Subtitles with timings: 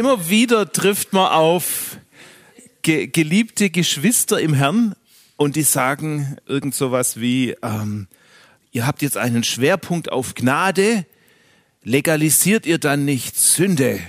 [0.00, 1.98] immer wieder trifft man auf
[2.80, 4.94] ge geliebte Geschwister im Herrn
[5.36, 8.08] und die sagen irgend sowas wie, ähm,
[8.72, 11.04] ihr habt jetzt einen Schwerpunkt auf Gnade,
[11.82, 14.00] legalisiert ihr dann nicht Sünde?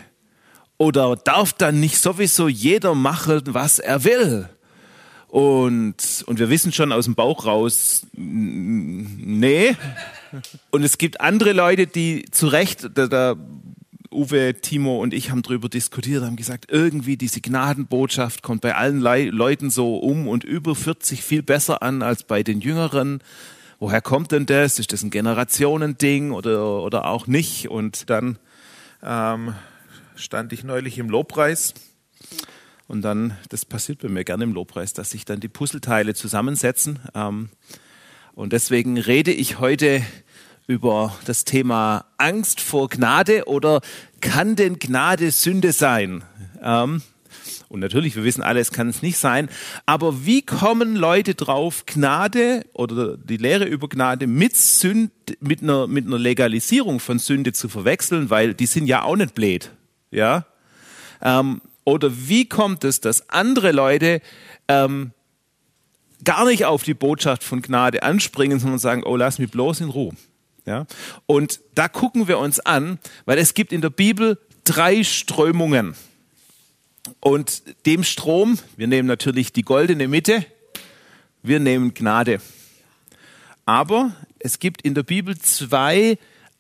[0.78, 4.48] Oder darf dann nicht sowieso jeder machen, was er will?
[5.28, 9.76] Und, und wir wissen schon aus dem Bauch raus, nee.
[10.70, 13.36] Und es gibt andere Leute, die zu Recht, der, der
[14.12, 19.00] Uwe, Timo und ich haben darüber diskutiert, haben gesagt, irgendwie diese Gnadenbotschaft kommt bei allen
[19.00, 23.24] Le Leuten so um und über 40 viel besser an als bei den Jüngeren.
[23.80, 24.80] Woher kommt denn das?
[24.80, 27.70] Ist das ein Generationending oder, oder auch nicht?
[27.70, 28.38] Und dann
[29.02, 29.56] ähm,
[30.16, 31.74] stand ich neulich im Lobpreis
[32.88, 37.00] und dann, das passiert bei mir gerne im Lobpreis, dass sich dann die Puzzleteile zusammensetzen.
[37.16, 37.50] Ähm,
[38.34, 40.02] und deswegen rede ich heute
[40.68, 43.82] über das Thema Angst vor Gnade oder
[44.22, 46.24] kann denn Gnade Sünde sein?
[46.62, 47.02] Ähm,
[47.70, 49.50] und natürlich, wir wissen alle, es kann es nicht sein.
[49.86, 55.88] Aber wie kommen Leute drauf, Gnade oder die Lehre über Gnade mit, Sünd, mit, einer,
[55.88, 58.30] mit einer Legalisierung von Sünde zu verwechseln?
[58.30, 59.72] Weil die sind ja auch nicht blöd.
[60.12, 60.46] Ja?
[61.22, 64.22] Ähm, oder wie kommt es, dass andere Leute
[64.68, 65.12] ähm,
[66.24, 69.90] gar nicht auf die Botschaft von Gnade anspringen, sondern sagen, oh, lass mich bloß in
[69.90, 70.14] Ruhe.
[70.66, 70.86] Ja?
[71.26, 75.96] Und da gucken wir uns an, weil es gibt in der Bibel drei Strömungen.
[77.20, 80.46] Und dem Strom, wir nehmen natürlich die goldene Mitte,
[81.42, 82.40] wir nehmen Gnade.
[83.66, 86.18] Aber es gibt in der Bibel zwei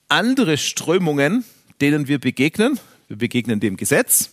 [0.07, 1.45] andere Strömungen,
[1.79, 2.79] denen wir begegnen.
[3.07, 4.30] Wir begegnen dem Gesetz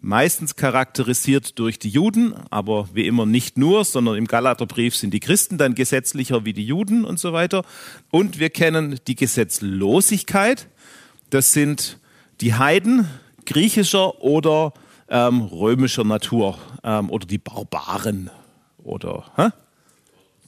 [0.00, 5.20] meistens charakterisiert durch die Juden, aber wie immer nicht nur, sondern im Galaterbrief sind die
[5.20, 7.64] Christen dann gesetzlicher wie die Juden und so weiter.
[8.10, 10.68] Und wir kennen die Gesetzlosigkeit,
[11.30, 11.98] das sind
[12.40, 13.08] die Heiden
[13.44, 14.72] griechischer oder
[15.08, 18.30] ähm, römischer Natur ähm, oder die Barbaren
[18.82, 19.48] oder hä?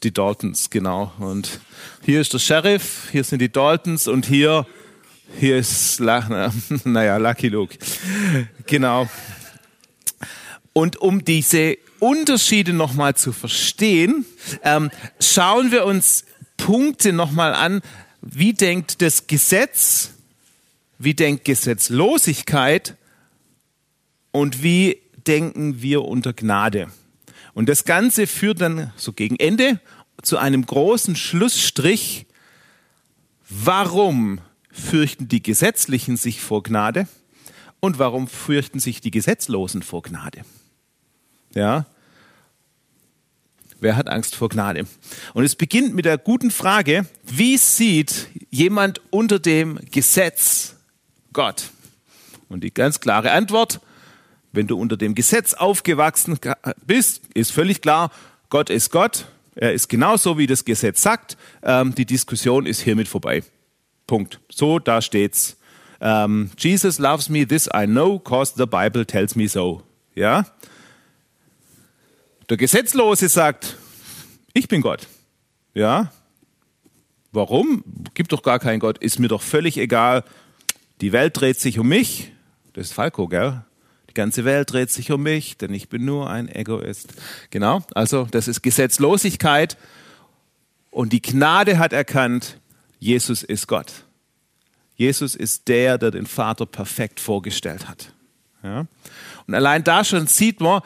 [0.02, 1.12] die Daltons, genau.
[1.18, 1.60] Und
[2.04, 4.66] hier ist der Sheriff, hier sind die Daltons und hier,
[5.38, 6.00] hier ist,
[6.84, 7.76] naja, Lucky Luke.
[8.66, 9.08] Genau.
[10.72, 14.24] Und um diese Unterschiede nochmal zu verstehen,
[14.62, 16.24] ähm, schauen wir uns
[16.56, 17.82] Punkte nochmal an.
[18.22, 20.12] Wie denkt das Gesetz?
[20.98, 22.96] Wie denkt Gesetzlosigkeit?
[24.32, 26.88] Und wie denken wir unter Gnade?
[27.54, 29.80] Und das Ganze führt dann so gegen Ende
[30.22, 32.26] zu einem großen Schlussstrich.
[33.48, 37.08] Warum fürchten die Gesetzlichen sich vor Gnade?
[37.80, 40.44] Und warum fürchten sich die Gesetzlosen vor Gnade?
[41.54, 41.86] Ja.
[43.80, 44.86] Wer hat Angst vor Gnade?
[45.32, 50.76] Und es beginnt mit der guten Frage, wie sieht jemand unter dem Gesetz
[51.32, 51.70] Gott?
[52.48, 53.80] Und die ganz klare Antwort,
[54.52, 56.38] wenn du unter dem Gesetz aufgewachsen
[56.86, 58.10] bist, ist völlig klar,
[58.50, 61.36] Gott ist Gott, er ist genauso, wie das Gesetz sagt.
[61.62, 63.42] Ähm, die Diskussion ist hiermit vorbei.
[64.06, 64.40] Punkt.
[64.50, 65.56] So, da steht's.
[66.00, 69.82] Ähm, Jesus loves me, this I know, cause the Bible tells me so.
[70.14, 70.46] Ja?
[72.50, 73.76] Der Gesetzlose sagt,
[74.54, 75.06] ich bin Gott.
[75.72, 76.12] Ja?
[77.30, 77.84] Warum?
[78.14, 78.98] Gibt doch gar keinen Gott.
[78.98, 80.24] Ist mir doch völlig egal.
[81.00, 82.32] Die Welt dreht sich um mich.
[82.72, 83.62] Das ist Falco, gell?
[84.08, 87.14] Die ganze Welt dreht sich um mich, denn ich bin nur ein Egoist.
[87.50, 87.84] Genau.
[87.94, 89.76] Also, das ist Gesetzlosigkeit.
[90.90, 92.58] Und die Gnade hat erkannt,
[92.98, 93.92] Jesus ist Gott.
[94.96, 98.12] Jesus ist der, der den Vater perfekt vorgestellt hat.
[98.64, 98.86] Ja?
[99.46, 100.82] Und allein da schon sieht man,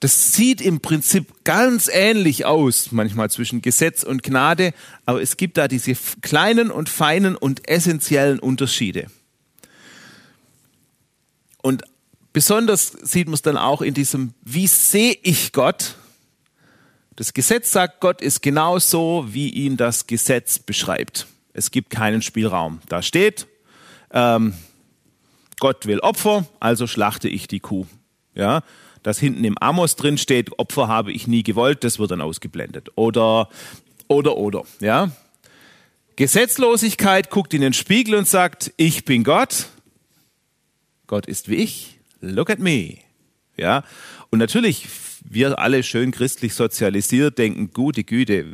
[0.00, 4.74] das sieht im Prinzip ganz ähnlich aus, manchmal zwischen Gesetz und Gnade,
[5.06, 9.06] aber es gibt da diese kleinen und feinen und essentiellen Unterschiede.
[11.62, 11.82] Und
[12.32, 15.96] besonders sieht man es dann auch in diesem, wie sehe ich Gott?
[17.16, 21.26] Das Gesetz sagt, Gott ist genauso, wie ihn das Gesetz beschreibt.
[21.54, 22.80] Es gibt keinen Spielraum.
[22.90, 23.46] Da steht,
[24.10, 24.52] ähm,
[25.58, 27.86] Gott will Opfer, also schlachte ich die Kuh.
[28.34, 28.62] Ja,
[29.06, 32.88] dass hinten im Amos drin steht, Opfer habe ich nie gewollt, das wird dann ausgeblendet.
[32.96, 33.48] Oder,
[34.08, 35.12] oder, oder, ja.
[36.16, 39.66] Gesetzlosigkeit guckt in den Spiegel und sagt, ich bin Gott.
[41.06, 42.00] Gott ist wie ich.
[42.20, 42.96] Look at me.
[43.56, 43.84] Ja.
[44.30, 44.88] Und natürlich,
[45.22, 48.44] wir alle schön christlich sozialisiert denken, gute Güte,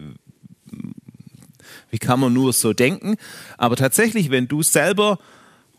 [1.89, 3.17] wie kann man nur so denken?
[3.57, 5.19] Aber tatsächlich, wenn du selber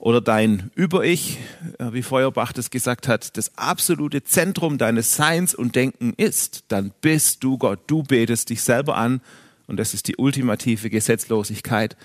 [0.04, 1.38] oder dein Über-Ich,
[1.80, 6.92] äh, wie Feuerbach das gesagt hat, das absolute Zentrum deines Seins und Denken ist, dann
[7.00, 7.80] bist du Gott.
[7.88, 9.22] Du betest dich selber an
[9.66, 11.96] und das ist die ultimative Gesetzlosigkeit.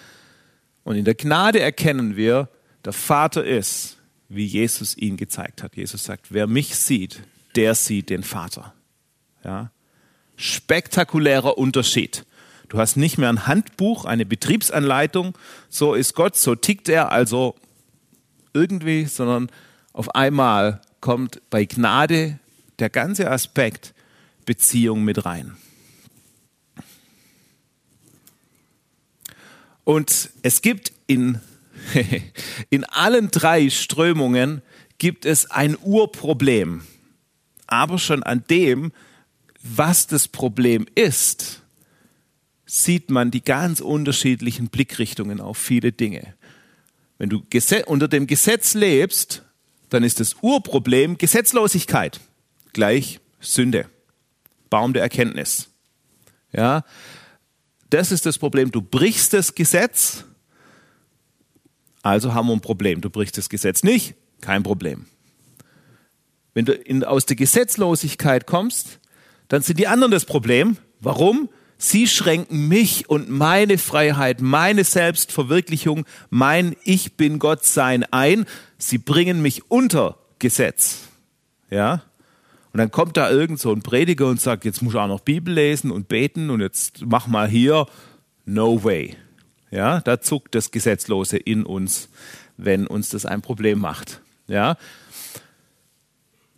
[0.84, 2.48] Und in der Gnade erkennen wir,
[2.84, 3.96] der Vater ist,
[4.28, 5.74] wie Jesus ihn gezeigt hat.
[5.74, 7.24] Jesus sagt, wer mich sieht,
[7.56, 8.74] der sieht den Vater.
[9.42, 9.72] Ja?
[10.36, 12.24] Spektakulärer Unterschied.
[12.68, 15.36] Du hast nicht mehr ein Handbuch, eine Betriebsanleitung,
[15.68, 17.56] so ist Gott, so tickt er, also
[18.52, 19.50] irgendwie, sondern
[19.92, 22.38] auf einmal kommt bei Gnade
[22.78, 23.94] der ganze Aspekt
[24.46, 25.56] Beziehung mit rein.
[29.84, 31.40] Und es gibt in,
[32.70, 34.62] in allen drei Strömungen
[34.98, 36.82] gibt es ein Urproblem.
[37.66, 38.92] Aber schon an dem,
[39.62, 41.62] was das Problem ist,
[42.66, 46.34] sieht man die ganz unterschiedlichen Blickrichtungen auf viele Dinge.
[47.18, 47.42] Wenn du
[47.86, 49.42] unter dem Gesetz lebst,
[49.90, 52.20] dann ist das Urproblem Gesetzlosigkeit
[52.72, 53.86] gleich Sünde.
[54.70, 55.70] Baum der Erkenntnis.
[56.52, 56.84] Ja,
[57.90, 58.70] das ist das Problem.
[58.70, 60.24] Du brichst das Gesetz,
[62.02, 63.00] also haben wir ein Problem.
[63.00, 65.06] Du brichst das Gesetz nicht, kein Problem.
[66.54, 69.00] Wenn du in, aus der Gesetzlosigkeit kommst,
[69.48, 70.76] dann sind die anderen das Problem.
[71.00, 71.48] Warum?
[71.78, 78.46] Sie schränken mich und meine Freiheit, meine Selbstverwirklichung, mein Ich bin Gott sein ein.
[78.78, 81.04] Sie bringen mich unter Gesetz.
[81.70, 82.02] Ja?
[82.72, 85.20] Und dann kommt da irgend so ein Prediger und sagt, jetzt muss ich auch noch
[85.20, 87.86] Bibel lesen und beten und jetzt mach mal hier.
[88.44, 89.16] No way.
[89.70, 92.08] Ja, da zuckt das Gesetzlose in uns,
[92.56, 94.20] wenn uns das ein Problem macht.
[94.48, 94.76] Ja.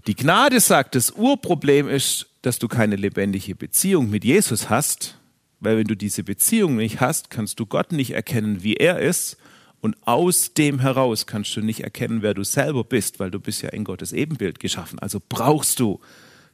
[0.06, 5.18] Die Gnade sagt, das Urproblem ist, dass du keine lebendige Beziehung mit Jesus hast,
[5.60, 9.36] weil wenn du diese Beziehung nicht hast, kannst du Gott nicht erkennen, wie er ist
[9.80, 13.62] und aus dem heraus kannst du nicht erkennen, wer du selber bist, weil du bist
[13.62, 14.98] ja in Gottes Ebenbild geschaffen.
[14.98, 16.00] Also brauchst du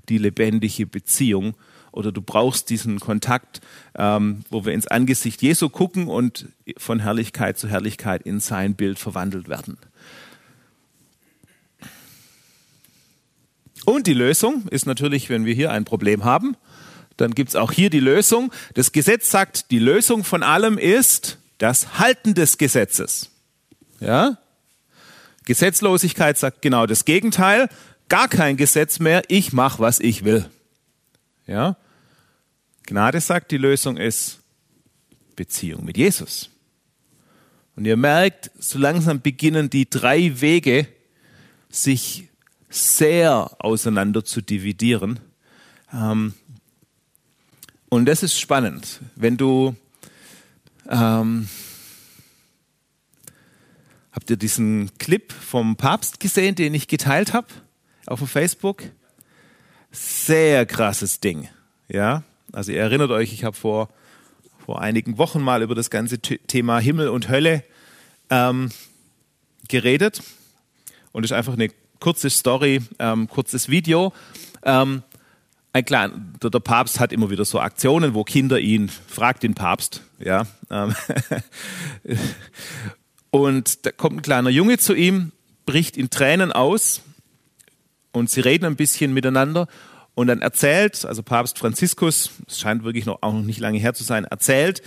[0.09, 1.55] die lebendige Beziehung
[1.93, 3.61] oder du brauchst diesen Kontakt,
[3.97, 6.47] ähm, wo wir ins Angesicht Jesu gucken und
[6.77, 9.79] von Herrlichkeit zu Herrlichkeit in sein Bild verwandelt werden.
[13.87, 16.57] Und die Lösung ist natürlich, wenn wir hier ein Problem haben,
[17.17, 18.53] dann gibt es auch hier die Lösung.
[18.75, 23.31] Das Gesetz sagt, die Lösung von allem ist das Halten des Gesetzes.
[24.01, 24.39] Ja?
[25.45, 27.69] Gesetzlosigkeit sagt genau das Gegenteil.
[28.09, 29.23] Gar kein Gesetz mehr.
[29.29, 30.45] Ich mache, was ich will.
[31.47, 31.77] Ja?
[32.87, 34.41] Gnade sagt, die Lösung ist
[35.37, 36.51] Beziehung mit Jesus.
[37.77, 40.89] Und ihr merkt, so langsam beginnen die drei Wege
[41.71, 42.29] sich
[42.69, 45.21] sehr auseinander zu dividieren.
[45.93, 46.35] Ähm,
[47.89, 49.01] und das ist spannend.
[49.15, 49.77] Wenn du,
[50.89, 51.49] ähm,
[54.13, 57.49] habt ihr diesen Clip vom Papst gesehen, den ich geteilt habe
[58.07, 58.83] auf Facebook?
[59.93, 61.49] Sehr krasses Ding.
[61.89, 63.89] Ja, also ihr erinnert euch, ich habe vor,
[64.65, 67.63] vor einigen Wochen mal über das ganze Thema Himmel und Hölle
[68.31, 68.71] ähm,
[69.69, 70.23] geredet.
[71.13, 71.71] Und es ist einfach eine
[72.01, 74.13] kurze Story, ähm, kurzes Video.
[74.63, 75.03] Ähm,
[75.73, 79.55] ein klein, der, der, Papst hat immer wieder so Aktionen, wo Kinder ihn, fragt den
[79.55, 80.47] Papst, ja.
[80.71, 80.95] Ähm,
[83.31, 85.33] und da kommt ein kleiner Junge zu ihm,
[85.67, 87.03] bricht in Tränen aus
[88.13, 89.69] und sie reden ein bisschen miteinander
[90.15, 93.93] und dann erzählt, also Papst Franziskus, es scheint wirklich noch, auch noch nicht lange her
[93.93, 94.83] zu sein, erzählt,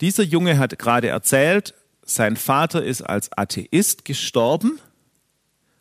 [0.00, 4.80] dieser Junge hat gerade erzählt, sein Vater ist als Atheist gestorben,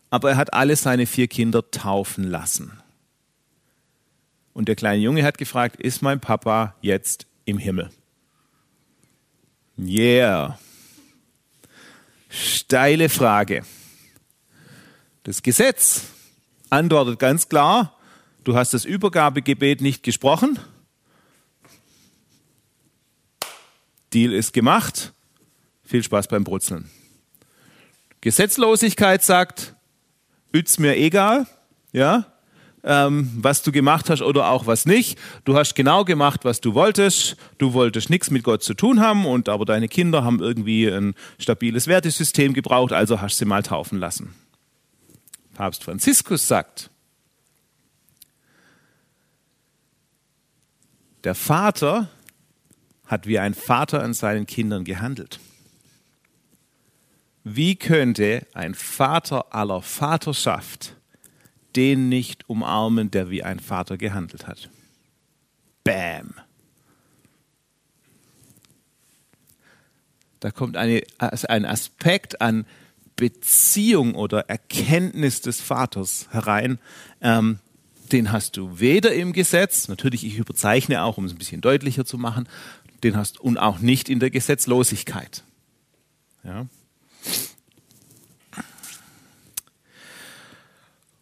[0.10, 2.80] aber er hat alle seine vier Kinder taufen lassen.
[4.54, 7.90] Und der kleine Junge hat gefragt, ist mein Papa jetzt im Himmel?
[9.78, 10.60] Yeah.
[12.30, 13.64] Steile Frage.
[15.24, 16.04] Das Gesetz
[16.70, 17.96] antwortet ganz klar,
[18.44, 20.60] du hast das Übergabegebet nicht gesprochen.
[24.14, 25.14] Deal ist gemacht.
[25.84, 26.90] Viel Spaß beim Brutzeln.
[28.22, 29.76] Gesetzlosigkeit sagt,
[30.52, 31.48] ist mir egal,
[31.92, 32.26] ja,
[32.84, 35.20] ähm, was du gemacht hast oder auch was nicht.
[35.44, 37.36] Du hast genau gemacht, was du wolltest.
[37.58, 41.14] Du wolltest nichts mit Gott zu tun haben und aber deine Kinder haben irgendwie ein
[41.38, 44.34] stabiles Wertesystem gebraucht, also hast sie mal taufen lassen.
[45.56, 46.90] Papst Franziskus sagt,
[51.26, 52.10] der Vater
[53.06, 55.40] hat wie ein Vater an seinen Kindern gehandelt.
[57.44, 60.96] Wie könnte ein Vater aller Vaterschaft
[61.76, 64.70] den nicht umarmen, der wie ein Vater gehandelt hat.
[65.84, 66.34] Bam.
[70.40, 72.66] Da kommt eine, also ein Aspekt an
[73.16, 76.80] Beziehung oder Erkenntnis des Vaters herein.
[77.22, 77.60] Ähm,
[78.12, 82.06] den hast du weder im Gesetz, natürlich ich überzeichne auch, um es ein bisschen deutlicher
[82.06, 82.48] zu machen,
[83.04, 85.44] den hast und auch nicht in der Gesetzlosigkeit.
[86.44, 86.66] Ja.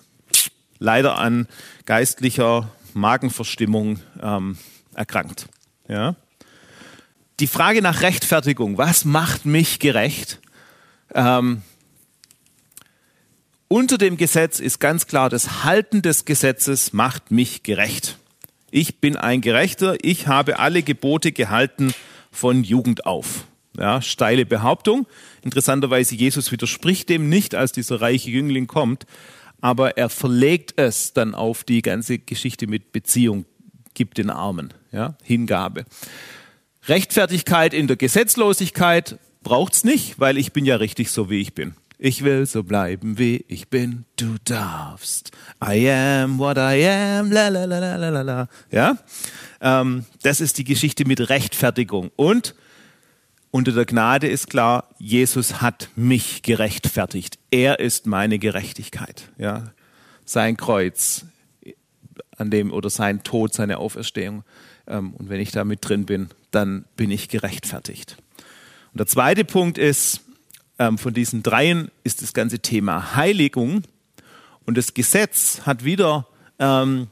[0.79, 1.49] Leider an
[1.87, 4.59] geistlicher Magenverstimmung ähm,
[4.95, 5.49] erkrankt.
[5.89, 6.17] Ja?
[7.43, 10.39] Die Frage nach Rechtfertigung, was macht mich gerecht?
[11.13, 11.63] Ähm,
[13.67, 18.17] unter dem Gesetz ist ganz klar, das Halten des Gesetzes macht mich gerecht.
[18.71, 21.93] Ich bin ein Gerechter, ich habe alle Gebote gehalten
[22.31, 23.45] von Jugend auf.
[23.77, 25.09] Ja, steile Behauptung.
[25.43, 29.05] Interessanterweise, Jesus widerspricht dem nicht, als dieser reiche Jüngling kommt,
[29.61, 33.47] aber er verlegt es dann auf die ganze Geschichte mit Beziehung,
[33.95, 35.87] gibt den Armen, ja, Hingabe.
[36.89, 41.75] Rechtfertigkeit in der Gesetzlosigkeit braucht's nicht, weil ich bin ja richtig so, wie ich bin.
[41.99, 44.05] Ich will so bleiben, wie ich bin.
[44.17, 45.31] Du darfst.
[45.65, 47.31] I am what I am.
[47.31, 48.49] La, la, la, la, la, la.
[48.73, 48.99] Ja?
[49.61, 52.11] Ähm, das ist die Geschichte mit Rechtfertigung.
[52.17, 52.57] Und
[53.53, 57.39] unter der Gnade ist klar, Jesus hat mich gerechtfertigt.
[57.53, 59.29] Er ist meine Gerechtigkeit.
[59.39, 59.73] Ja?
[60.25, 61.27] Sein Kreuz,
[62.37, 64.43] an dem, oder sein Tod, seine Auferstehung.
[64.87, 68.17] Ähm, und wenn ich da mit drin bin, dann bin ich gerechtfertigt.
[68.93, 70.21] Und der zweite Punkt ist,
[70.79, 73.83] ähm, von diesen dreien ist das ganze Thema Heiligung.
[74.67, 76.27] Und das Gesetz hat wieder
[76.59, 77.09] ähm,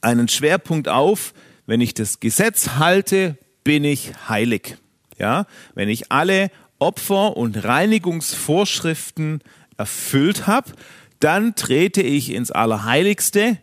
[0.00, 1.34] einen Schwerpunkt auf,
[1.66, 4.76] wenn ich das Gesetz halte, bin ich heilig.
[5.18, 9.42] Ja, wenn ich alle Opfer- und Reinigungsvorschriften
[9.76, 10.72] erfüllt habe,
[11.20, 13.58] dann trete ich ins Allerheiligste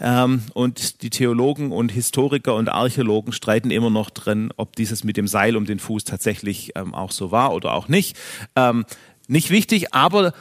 [0.00, 5.16] ähm, und die Theologen und Historiker und Archäologen streiten immer noch drin, ob dieses mit
[5.16, 8.16] dem Seil um den Fuß tatsächlich ähm, auch so war oder auch nicht.
[8.56, 8.84] Ähm,
[9.26, 10.32] nicht wichtig, aber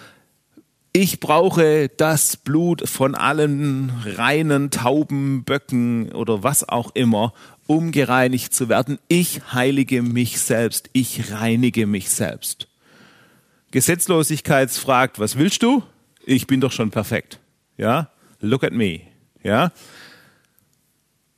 [0.94, 7.34] ich brauche das Blut von allen reinen Tauben, Böcken oder was auch immer,
[7.68, 8.98] um gereinigt zu werden.
[9.08, 10.90] Ich heilige mich selbst.
[10.94, 12.68] Ich reinige mich selbst.
[13.72, 15.84] Gesetzlosigkeit fragt, was willst du?
[16.26, 17.40] Ich bin doch schon perfekt.
[17.78, 18.10] Ja?
[18.40, 19.02] Look at me.
[19.48, 19.72] Ja?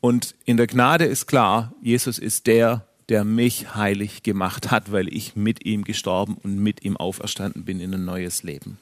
[0.01, 5.13] Und in der Gnade ist klar, Jesus ist der, der mich heilig gemacht hat, weil
[5.13, 8.79] ich mit ihm gestorben und mit ihm auferstanden bin in ein neues Leben.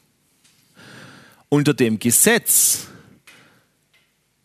[1.49, 2.87] Unter dem Gesetz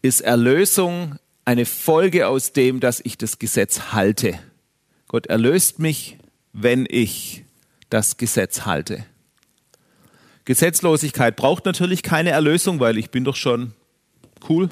[0.03, 4.39] ist Erlösung eine Folge aus dem, dass ich das Gesetz halte.
[5.07, 6.19] Gott erlöst mich,
[6.53, 7.45] wenn ich
[7.89, 9.05] das Gesetz halte.
[10.45, 13.75] Gesetzlosigkeit braucht natürlich keine Erlösung, weil ich bin doch schon
[14.49, 14.69] Cool.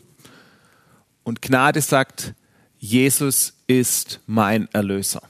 [1.23, 2.35] Und Gnade sagt,
[2.79, 5.23] Jesus ist mein Erlöser.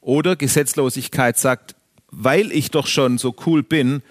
[0.00, 1.74] Oder Gesetzlosigkeit sagt,
[2.10, 4.02] weil ich doch schon so cool bin,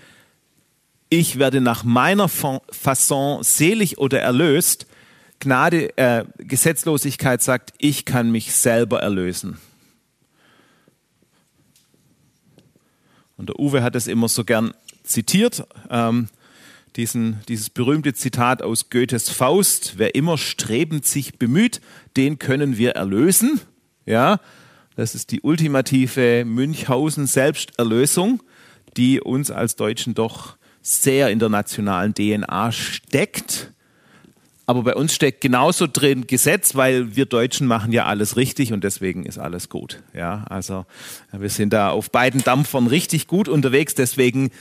[1.10, 4.86] ich werde nach meiner Fasson selig oder erlöst.
[5.40, 9.58] Gnade, äh, Gesetzlosigkeit sagt, ich kann mich selber erlösen.
[13.38, 15.66] Und der Uwe hat es immer so gern zitiert.
[15.90, 16.28] Ähm,
[16.96, 21.82] diesen, dieses berühmte Zitat aus Goethes Faust, wer immer strebend sich bemüht,
[22.18, 23.60] den können wir erlösen.
[24.06, 24.40] Ja,
[24.96, 28.44] das ist die ultimative Münchhausen-Selbsterlösung,
[28.98, 33.72] die uns als Deutschen doch sehr in der nationalen DNA steckt.
[34.66, 38.84] Aber bei uns steckt genauso drin Gesetz, weil wir Deutschen machen ja alles richtig und
[38.84, 40.04] deswegen ist alles gut.
[40.14, 40.86] Ja, also
[41.32, 43.96] wir sind da auf beiden Dampfern richtig gut unterwegs.
[43.96, 44.52] Deswegen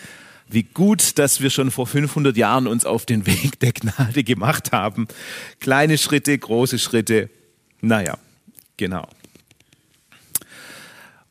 [0.48, 4.72] wie gut, dass wir schon vor 500 Jahren uns auf den Weg der Gnade gemacht
[4.72, 5.08] haben.
[5.60, 7.30] Kleine Schritte, große Schritte.
[7.80, 8.18] Naja,
[8.76, 9.06] genau.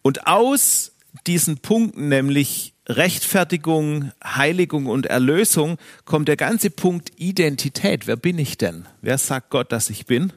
[0.01, 0.91] Und aus
[1.25, 8.07] diesen Punkten, nämlich Rechtfertigung, Heiligung und Erlösung, kommt der ganze Punkt Identität.
[8.07, 8.87] Wer bin ich denn?
[9.01, 10.31] Wer sagt Gott, dass ich bin?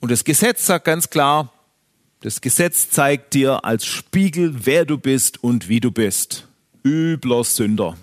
[0.00, 1.50] Und das Gesetz sagt ganz klar,
[2.24, 6.48] das Gesetz zeigt dir als Spiegel, wer du bist und wie du bist.
[6.82, 7.98] Übler Sünder.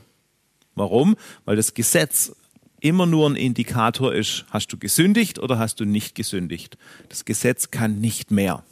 [0.76, 1.16] Warum?
[1.44, 2.32] Weil das Gesetz
[2.80, 6.78] immer nur ein Indikator ist, hast du gesündigt oder hast du nicht gesündigt.
[7.10, 8.64] Das Gesetz kann nicht mehr.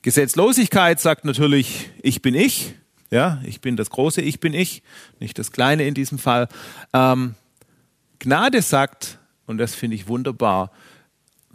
[0.00, 2.72] Gesetzlosigkeit sagt natürlich, ich bin ich.
[3.10, 4.82] Ja, ich bin das große Ich bin ich,
[5.20, 6.48] nicht das kleine in diesem Fall.
[6.94, 7.34] Ähm,
[8.18, 10.72] Gnade sagt, und das finde ich wunderbar,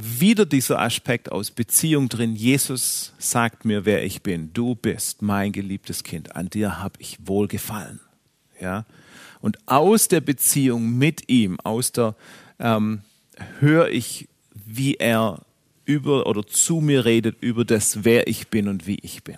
[0.04, 2.36] wieder dieser Aspekt aus Beziehung drin.
[2.36, 4.54] Jesus sagt mir, wer ich bin.
[4.54, 6.36] Du bist mein geliebtes Kind.
[6.36, 8.00] An dir habe ich wohlgefallen.
[8.60, 8.86] Ja,
[9.42, 12.16] und aus der Beziehung mit ihm, aus der
[12.60, 13.02] ähm,
[13.60, 15.42] höre ich, wie er
[15.86, 19.38] über oder zu mir redet über das, wer ich bin und wie ich bin.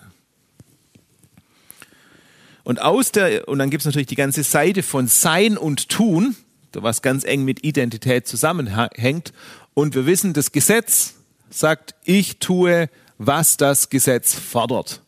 [2.64, 6.36] Und aus der, und dann gibt es natürlich die ganze Seite von Sein und Tun,
[6.72, 9.32] was ganz eng mit Identität zusammenhängt.
[9.74, 11.14] Und wir wissen, das Gesetz
[11.50, 12.88] sagt, ich tue,
[13.18, 15.02] was das Gesetz fordert.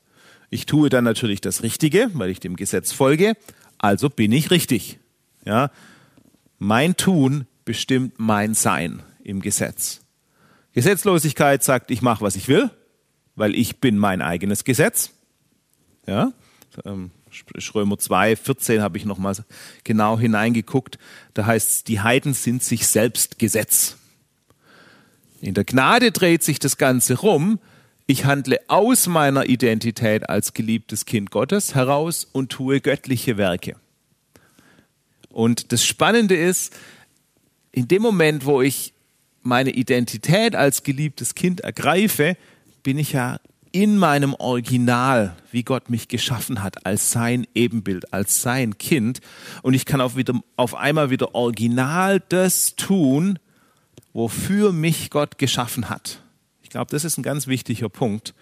[0.51, 3.35] Ich tue dann natürlich das Richtige, weil ich dem Gesetz folge.
[3.79, 4.99] Also bin ich richtig.
[5.45, 5.71] Ja,
[6.59, 10.01] mein Tun bestimmt mein Sein im Gesetz.
[10.73, 12.71] Gesetzlosigkeit sagt, ich mache, was ich will,
[13.35, 15.13] weil ich bin mein eigenes Gesetz.
[16.07, 16.33] Ja,
[16.85, 17.11] ähm,
[17.75, 19.35] Römer 2, 14 habe ich nochmal
[19.85, 20.99] genau hineingeguckt.
[21.35, 23.97] Da heißt es, die Heiden sind sich selbst Gesetz.
[25.41, 27.59] In der Gnade dreht sich das Ganze rum.
[28.07, 33.77] Ich handle aus meiner Identität als geliebtes Kind Gottes heraus und tue göttliche Werke.
[35.29, 36.75] Und das Spannende ist,
[37.73, 38.95] in dem Moment, wo ich
[39.43, 42.37] meine Identität als geliebtes Kind ergreife,
[42.83, 43.39] bin ich ja
[43.73, 49.21] in meinem Original, wie Gott mich geschaffen hat, als sein Ebenbild, als sein Kind.
[49.61, 53.39] Und ich kann auf, wieder, auf einmal wieder original das tun,
[54.17, 56.23] wofür mich Gott geschaffen hat.
[56.63, 58.35] Ich glaube, das ist ein ganz wichtiger Punkt.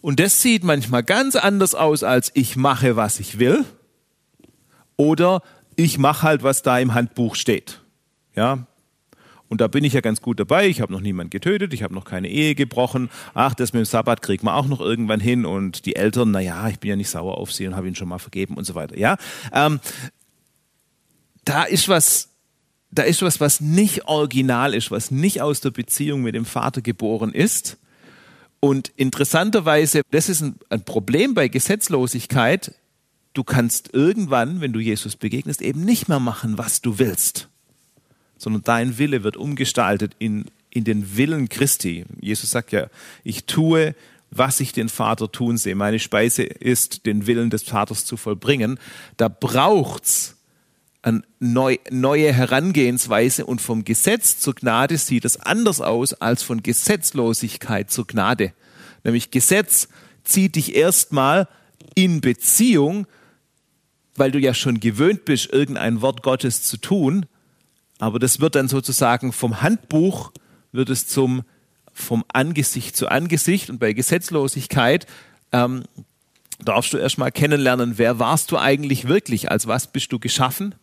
[0.00, 3.64] Und das sieht manchmal ganz anders aus, als ich mache, was ich will.
[4.96, 5.42] Oder
[5.76, 7.80] ich mache halt, was da im Handbuch steht.
[8.36, 8.66] Ja,
[9.48, 10.66] und da bin ich ja ganz gut dabei.
[10.66, 13.08] Ich habe noch niemand getötet, ich habe noch keine Ehe gebrochen.
[13.34, 15.44] Ach, das mit dem Sabbat kriegt man auch noch irgendwann hin.
[15.46, 17.94] Und die Eltern, na ja, ich bin ja nicht sauer auf sie und habe ihnen
[17.94, 18.98] schon mal vergeben und so weiter.
[18.98, 19.16] Ja,
[19.52, 19.78] ähm,
[21.44, 22.33] da ist was,
[22.94, 26.80] da ist was, was nicht original ist, was nicht aus der Beziehung mit dem Vater
[26.80, 27.78] geboren ist.
[28.60, 32.74] Und interessanterweise, das ist ein, ein Problem bei Gesetzlosigkeit.
[33.34, 37.48] Du kannst irgendwann, wenn du Jesus begegnest, eben nicht mehr machen, was du willst
[38.44, 42.04] sondern dein Wille wird umgestaltet in, in den Willen Christi.
[42.20, 42.88] Jesus sagt ja,
[43.22, 43.94] ich tue,
[44.30, 45.74] was ich den Vater tun sehe.
[45.74, 48.78] Meine Speise ist, den Willen des Vaters zu vollbringen.
[49.16, 50.33] Da braucht's
[51.38, 57.90] neu, neue Herangehensweise und vom Gesetz zur Gnade sieht es anders aus als von Gesetzlosigkeit
[57.90, 58.52] zur Gnade.
[59.02, 59.88] Nämlich Gesetz
[60.22, 61.48] zieht dich erstmal
[61.94, 63.06] in Beziehung,
[64.16, 67.26] weil du ja schon gewöhnt bist, irgendein Wort Gottes zu tun
[67.98, 70.32] aber das wird dann sozusagen vom Handbuch
[70.72, 71.42] wird es zum
[71.92, 75.06] vom Angesicht zu Angesicht und bei Gesetzlosigkeit
[75.52, 75.84] ähm,
[76.64, 80.74] darfst du erstmal kennenlernen, wer warst du eigentlich wirklich, als was bist du geschaffen.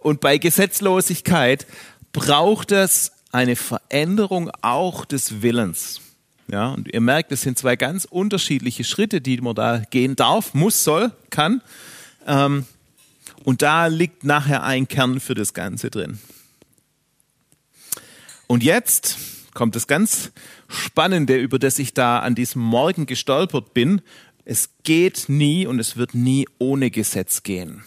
[0.00, 1.66] Und bei Gesetzlosigkeit
[2.12, 6.00] braucht es eine Veränderung auch des Willens.
[6.50, 10.54] Ja, und ihr merkt, es sind zwei ganz unterschiedliche Schritte, die man da gehen darf,
[10.54, 11.60] muss, soll, kann.
[12.26, 12.64] Ähm,
[13.44, 16.18] und da liegt nachher ein Kern für das Ganze drin.
[18.46, 19.18] Und jetzt
[19.52, 20.32] kommt das ganz
[20.68, 24.00] Spannende, über das ich da an diesem Morgen gestolpert bin.
[24.44, 27.84] Es geht nie und es wird nie ohne Gesetz gehen.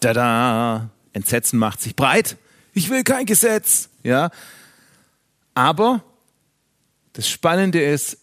[0.00, 0.90] Tada!
[1.18, 2.36] Entsetzen macht sich breit.
[2.72, 3.88] Ich will kein Gesetz.
[4.02, 4.30] Ja.
[5.54, 6.02] Aber
[7.12, 8.18] das Spannende ist,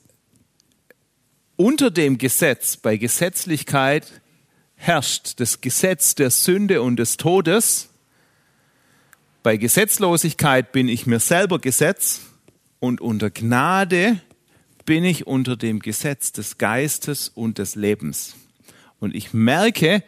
[1.56, 4.22] unter dem Gesetz, bei Gesetzlichkeit
[4.76, 7.90] herrscht das Gesetz der Sünde und des Todes
[9.46, 12.22] bei Gesetzlosigkeit bin ich mir selber Gesetz
[12.80, 14.20] und unter Gnade
[14.86, 18.36] bin ich unter dem Gesetz des Geistes und des Lebens.
[19.00, 20.04] Und ich merke,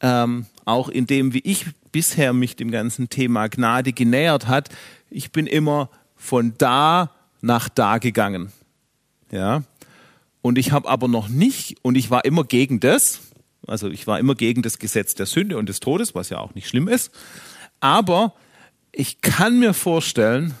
[0.00, 4.68] ähm, auch in dem, wie ich bisher mich dem ganzen Thema Gnade genähert hat,
[5.10, 8.52] ich bin immer von da nach da gegangen.
[9.30, 9.62] Ja.
[10.42, 13.20] Und ich habe aber noch nicht, und ich war immer gegen das,
[13.66, 16.54] also ich war immer gegen das Gesetz der Sünde und des Todes, was ja auch
[16.54, 17.10] nicht schlimm ist.
[17.80, 18.34] Aber
[18.92, 20.54] ich kann mir vorstellen,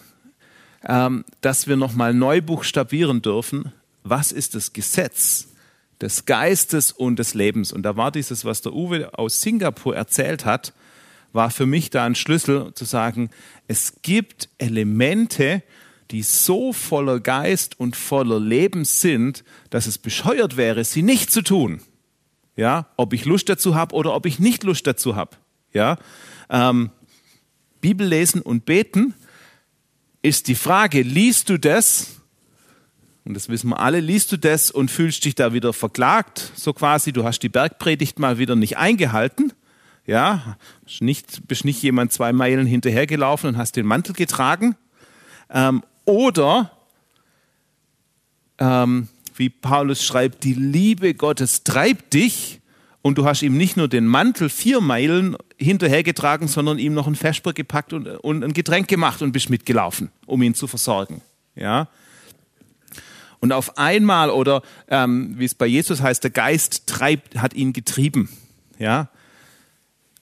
[0.84, 3.72] ähm, dass wir nochmal neu buchstabieren dürfen,
[4.04, 5.48] was ist das Gesetz
[6.00, 7.72] des Geistes und des Lebens?
[7.72, 10.72] Und da war dieses, was der Uwe aus Singapur erzählt hat,
[11.32, 13.30] war für mich da ein Schlüssel zu sagen,
[13.66, 15.62] es gibt Elemente,
[16.10, 21.42] die so voller Geist und voller Leben sind, dass es bescheuert wäre, sie nicht zu
[21.42, 21.80] tun.
[22.56, 25.36] Ja, ob ich Lust dazu habe oder ob ich nicht Lust dazu habe.
[25.72, 25.98] Ja,
[26.50, 26.90] ähm,
[27.80, 29.14] Bibel lesen und beten
[30.22, 32.16] ist die Frage, liest du das?
[33.24, 36.72] Und das wissen wir alle, liest du das und fühlst dich da wieder verklagt, so
[36.72, 39.52] quasi, du hast die Bergpredigt mal wieder nicht eingehalten,
[40.08, 44.74] ja, bist nicht, bist nicht jemand zwei Meilen hinterhergelaufen und hast den Mantel getragen,
[45.50, 46.72] ähm, oder
[48.58, 52.60] ähm, wie Paulus schreibt, die Liebe Gottes treibt dich
[53.02, 57.14] und du hast ihm nicht nur den Mantel vier Meilen hinterhergetragen, sondern ihm noch ein
[57.14, 61.20] Vesper gepackt und, und ein Getränk gemacht und bist mitgelaufen, um ihn zu versorgen.
[61.54, 61.88] Ja.
[63.40, 67.74] Und auf einmal, oder ähm, wie es bei Jesus heißt, der Geist treibt, hat ihn
[67.74, 68.30] getrieben.
[68.78, 69.10] Ja.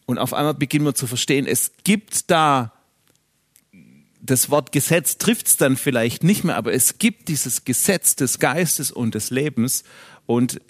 [0.06, 2.72] Und auf einmal beginnen wir zu verstehen, es gibt da
[4.22, 8.38] das Wort Gesetz trifft es dann vielleicht nicht mehr, aber es gibt dieses Gesetz des
[8.40, 9.84] Geistes und des Lebens
[10.26, 10.60] und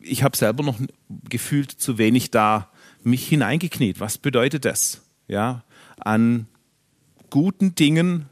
[0.00, 0.78] ich habe selber noch
[1.28, 2.70] gefühlt zu wenig da
[3.02, 4.00] mich hineingekniet.
[4.00, 5.02] Was bedeutet das?
[5.28, 5.64] Ja,
[5.98, 6.46] an
[7.30, 8.26] guten Dingen,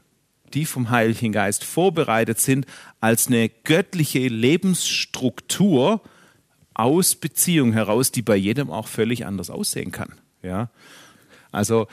[0.53, 2.65] die vom Heiligen Geist vorbereitet sind,
[2.99, 6.01] als eine göttliche Lebensstruktur
[6.73, 10.13] aus Beziehung heraus, die bei jedem auch völlig anders aussehen kann.
[10.43, 10.69] Ja,
[11.51, 11.87] also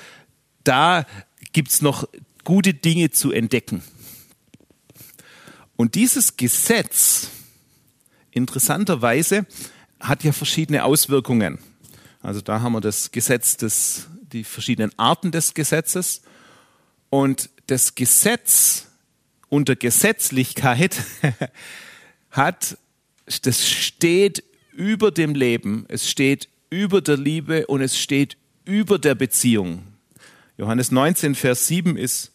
[0.64, 1.06] da
[1.52, 2.08] gibt's noch
[2.44, 3.82] gute Dinge zu entdecken.
[5.76, 7.28] Und dieses Gesetz,
[8.32, 9.46] interessanterweise,
[10.00, 11.58] hat ja verschiedene Auswirkungen.
[12.22, 16.22] Also da haben wir das Gesetz des, die verschiedenen Arten des Gesetzes.
[17.08, 18.88] Und das Gesetz
[19.48, 20.96] unter Gesetzlichkeit
[22.30, 22.76] hat,
[23.42, 29.14] das steht über dem Leben, es steht über der Liebe und es steht über der
[29.14, 29.83] Beziehung.
[30.57, 32.33] Johannes 19, Vers 7 ist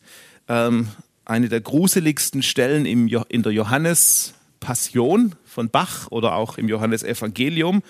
[0.47, 0.89] ähm,
[1.25, 7.03] eine der gruseligsten Stellen im, in der Johannes Passion von Bach oder auch im Johannes
[7.03, 7.83] Evangelium.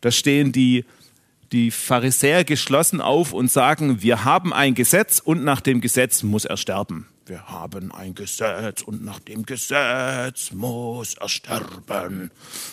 [0.00, 0.84] Da stehen die,
[1.52, 6.44] die Pharisäer geschlossen auf und sagen, wir haben ein Gesetz und nach dem Gesetz muss
[6.44, 7.08] er sterben.
[7.26, 12.30] Wir haben ein Gesetz und nach dem Gesetz muss er sterben.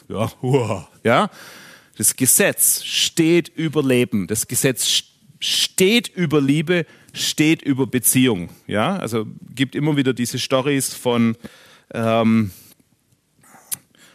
[0.08, 1.30] Ja, hua, ja.
[2.00, 4.28] Das Gesetz steht über Leben.
[4.28, 5.04] Das Gesetz
[5.42, 8.52] steht über Liebe steht über Beziehung.
[8.68, 11.36] Ja, also gibt immer wieder diese Stories von
[11.94, 12.52] ähm,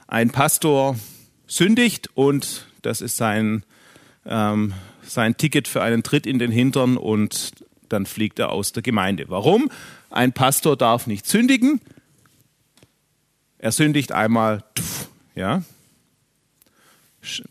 [0.08, 0.98] ein Pastor
[1.46, 3.64] sündigt und das ist sein,
[4.24, 7.52] ähm, sein Ticket für einen Tritt in den Hintern und
[7.90, 9.26] dann fliegt er aus der Gemeinde.
[9.28, 9.70] Warum?
[10.08, 11.82] Ein Pastor darf nicht sündigen.
[13.58, 14.64] Er sündigt einmal,
[15.34, 15.62] ja.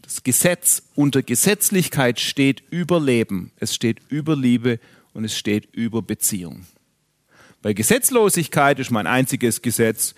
[0.01, 3.51] Das Gesetz unter Gesetzlichkeit steht über Leben.
[3.59, 4.79] Es steht über Liebe
[5.13, 6.65] und es steht über Beziehung.
[7.61, 10.15] Bei Gesetzlosigkeit ist mein einziges Gesetz,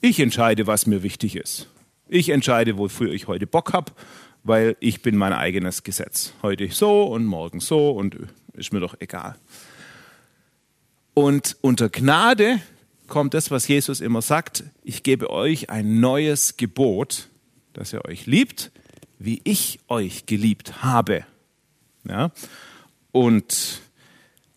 [0.00, 1.68] ich entscheide, was mir wichtig ist.
[2.08, 3.92] Ich entscheide, wofür ich heute Bock habe,
[4.44, 6.32] weil ich bin mein eigenes Gesetz.
[6.42, 8.16] Heute so und morgen so und
[8.54, 9.36] ist mir doch egal.
[11.14, 12.60] Und unter Gnade
[13.06, 17.28] kommt das, was Jesus immer sagt, ich gebe euch ein neues Gebot,
[17.72, 18.70] dass ihr euch liebt,
[19.18, 21.24] wie ich euch geliebt habe.
[22.08, 22.30] Ja?
[23.12, 23.80] Und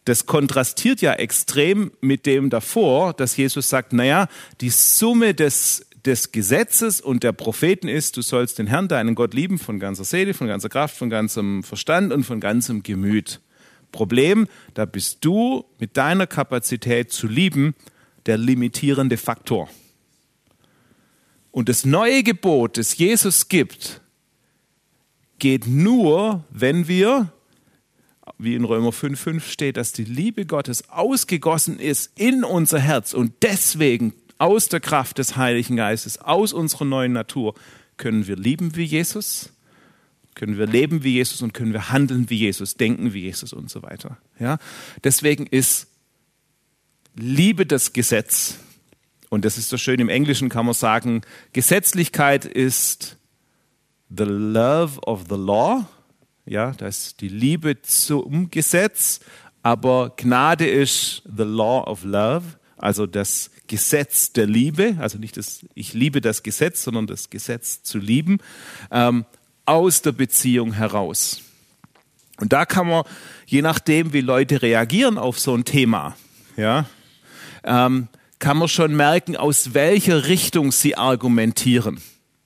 [0.06, 4.28] das kontrastiert ja extrem mit dem davor, dass Jesus sagt, naja,
[4.60, 9.34] die Summe des, des Gesetzes und der Propheten ist, du sollst den Herrn, deinen Gott
[9.34, 13.40] lieben, von ganzer Seele, von ganzer Kraft, von ganzem Verstand und von ganzem Gemüt.
[13.92, 17.76] Problem, da bist du mit deiner Kapazität zu lieben
[18.26, 19.70] der limitierende Faktor.
[21.52, 24.02] Und das neue Gebot, das Jesus gibt,
[25.40, 27.32] geht nur, wenn wir
[28.38, 33.34] wie in Römer 5,5 steht, dass die Liebe Gottes ausgegossen ist in unser Herz und
[33.42, 37.56] deswegen aus der Kraft des Heiligen Geistes, aus unserer neuen Natur,
[37.98, 39.52] können wir lieben wie Jesus,
[40.36, 43.70] können wir leben wie Jesus und können wir handeln wie Jesus, denken wie Jesus und
[43.70, 44.18] so weiter.
[44.40, 44.58] Ja?
[45.04, 45.88] Deswegen ist
[47.16, 48.60] Liebe das Gesetz.
[49.28, 51.22] Und das ist so schön, im Englischen kann man sagen,
[51.52, 53.18] Gesetzlichkeit ist
[54.10, 55.86] the love of the law
[56.50, 59.20] ja, das ist die Liebe zum Gesetz,
[59.62, 62.44] aber Gnade ist the law of love,
[62.76, 67.84] also das Gesetz der Liebe, also nicht das, ich liebe das Gesetz, sondern das Gesetz
[67.84, 68.40] zu lieben,
[68.90, 69.26] ähm,
[69.66, 71.44] aus der Beziehung heraus.
[72.40, 73.04] Und da kann man,
[73.46, 76.18] je nachdem, wie Leute reagieren auf so ein Thema,
[76.58, 76.86] ja,
[77.64, 78.08] ähm,
[78.40, 82.02] kann man schon merken, aus welcher Richtung sie argumentieren.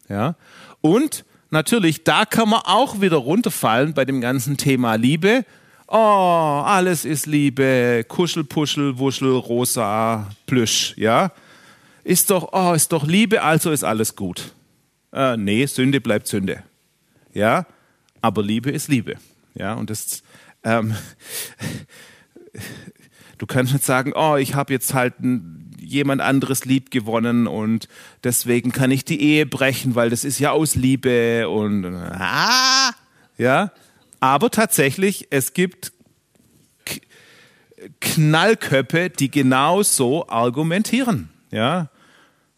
[0.09, 0.35] Ja?
[0.81, 1.23] Und
[1.53, 5.45] natürlich, da kann man auch wieder runterfallen bei dem ganzen Thema Liebe.
[5.87, 11.31] Oh, alles ist Liebe, Kuschel, Puschel, Wuschel, Rosa, Plüsch, ja.
[12.03, 14.53] Ist doch, oh, ist doch Liebe, also ist alles gut.
[15.13, 16.63] Äh, nee, Sünde bleibt Sünde.
[17.33, 17.65] Ja,
[18.21, 19.15] aber Liebe ist Liebe.
[19.53, 20.23] Ja, und das,
[20.63, 20.95] ähm,
[23.37, 25.52] du kannst nicht sagen, oh, ich habe jetzt halt ein,
[25.93, 27.87] jemand anderes Lieb gewonnen und
[28.23, 32.91] deswegen kann ich die Ehe brechen, weil das ist ja aus Liebe und ah,
[33.37, 33.71] ja.
[34.19, 35.93] Aber tatsächlich, es gibt
[37.99, 41.29] Knallköpfe, die genau so argumentieren.
[41.51, 41.89] Ja,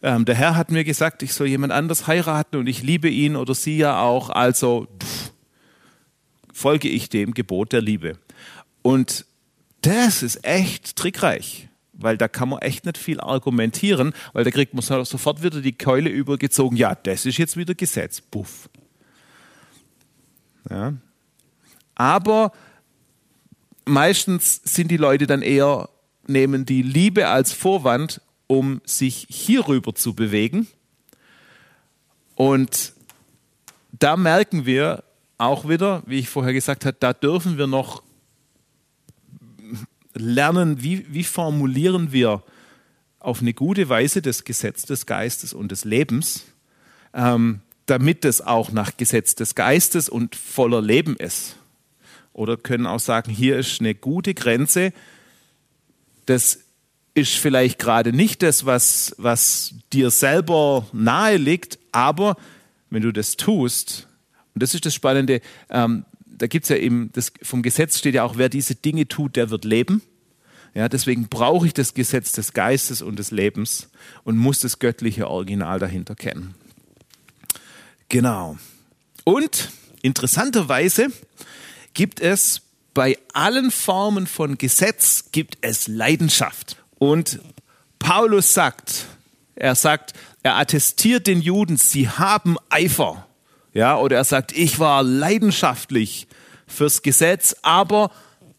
[0.02, 3.36] ähm, der Herr hat mir gesagt, ich soll jemand anders heiraten und ich liebe ihn
[3.36, 4.30] oder sie ja auch.
[4.30, 5.32] Also pff,
[6.54, 8.17] folge ich dem Gebot der Liebe.
[8.84, 9.26] Und
[9.82, 14.73] das ist echt trickreich, weil da kann man echt nicht viel argumentieren, weil da kriegt
[14.73, 16.77] man sofort wieder die Keule übergezogen.
[16.77, 18.21] Ja, das ist jetzt wieder Gesetz.
[18.21, 18.69] Puff.
[20.69, 20.93] Ja.
[21.95, 22.51] Aber
[23.86, 25.89] meistens sind die Leute dann eher,
[26.27, 30.67] nehmen die Liebe als Vorwand, um sich hierüber zu bewegen.
[32.36, 32.93] Und
[33.91, 35.03] da merken wir
[35.38, 38.03] auch wieder, wie ich vorher gesagt habe, da dürfen wir noch
[40.15, 42.43] lernen, wie, wie formulieren wir
[43.19, 46.45] auf eine gute Weise das Gesetz des Geistes und des Lebens,
[47.13, 51.58] ähm, damit es auch nach Gesetz des Geistes und voller Leben ist.
[52.34, 54.93] Oder können auch sagen, hier ist eine gute Grenze.
[56.25, 56.60] Das
[57.13, 62.36] ist vielleicht gerade nicht das, was, was dir selber nahe liegt, aber
[62.89, 64.08] wenn du das tust,
[64.54, 66.06] und das ist das Spannende, ähm,
[66.38, 69.36] da gibt es ja eben, das, vom Gesetz steht ja auch, wer diese Dinge tut,
[69.36, 70.02] der wird leben.
[70.74, 73.89] Ja, deswegen brauche ich das Gesetz des Geistes und des Lebens
[74.26, 76.54] und muss das göttliche Original dahinter kennen.
[78.10, 78.58] Genau.
[79.24, 79.69] Und
[80.02, 81.08] interessanterweise
[81.93, 82.62] gibt es
[82.93, 86.78] bei allen Formen von Gesetz gibt es Leidenschaft.
[86.98, 87.39] Und
[88.00, 89.06] Paulus sagt,
[89.56, 93.24] er sagt, er attestiert den Juden, sie haben Eifer.
[93.75, 96.27] Ja, oder er sagt, ich war leidenschaftlich
[96.65, 98.09] fürs Gesetz, aber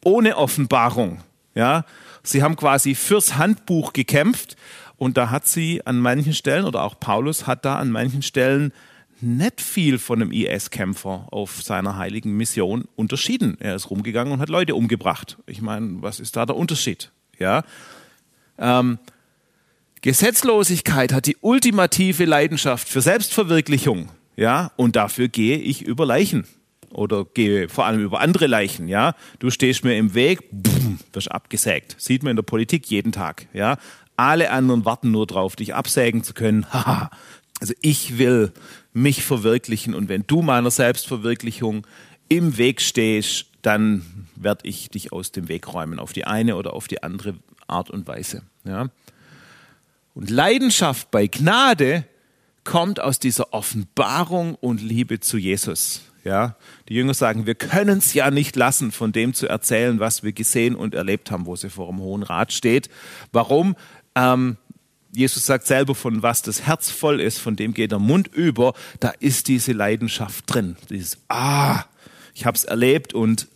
[0.04, 1.22] ohne Offenbarung.
[1.54, 1.86] Ja,
[2.22, 4.56] sie haben quasi fürs Handbuch gekämpft
[4.98, 8.74] und da hat sie an manchen Stellen oder auch Paulus hat da an manchen Stellen
[9.22, 13.56] nicht viel von einem IS-Kämpfer auf seiner heiligen Mission unterschieden.
[13.58, 15.38] Er ist rumgegangen und hat Leute umgebracht.
[15.46, 17.10] Ich meine, was ist da der Unterschied?
[17.38, 17.62] Ja.
[18.58, 18.98] Ähm,
[20.02, 24.10] Gesetzlosigkeit hat die ultimative Leidenschaft für Selbstverwirklichung.
[24.36, 26.46] Ja, und dafür gehe ich über Leichen
[26.90, 28.88] oder gehe vor allem über andere Leichen.
[28.88, 31.96] Ja, du stehst mir im Weg, boom, wirst abgesägt.
[31.98, 33.46] Sieht man in der Politik jeden Tag.
[33.52, 33.78] Ja,
[34.16, 36.66] alle anderen warten nur drauf, dich absägen zu können.
[36.72, 37.10] Haha.
[37.60, 38.52] Also ich will
[38.92, 41.86] mich verwirklichen und wenn du meiner Selbstverwirklichung
[42.28, 46.74] im Weg stehst, dann werde ich dich aus dem Weg räumen auf die eine oder
[46.74, 47.34] auf die andere
[47.66, 48.42] Art und Weise.
[48.64, 48.88] Ja.
[50.14, 52.04] Und Leidenschaft bei Gnade
[52.66, 56.02] kommt aus dieser Offenbarung und Liebe zu Jesus.
[56.24, 56.56] Ja,
[56.88, 60.32] die Jünger sagen, wir können es ja nicht lassen, von dem zu erzählen, was wir
[60.32, 62.90] gesehen und erlebt haben, wo sie vor dem Hohen Rat steht.
[63.32, 63.76] Warum?
[64.16, 64.56] Ähm,
[65.12, 68.74] Jesus sagt selber, von was das Herz voll ist, von dem geht der Mund über.
[68.98, 70.76] Da ist diese Leidenschaft drin.
[70.90, 71.84] Dieses Ah,
[72.34, 73.46] ich habe es erlebt und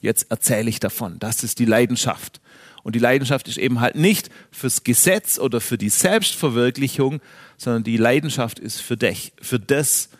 [0.00, 1.18] jetzt erzähle ich davon.
[1.20, 2.40] Das ist die Leidenschaft.
[2.82, 7.20] Und die Leidenschaft ist eben halt nicht fürs Gesetz oder für die Selbstverwirklichung,
[7.56, 10.10] sondern die Leidenschaft ist für dich, für das,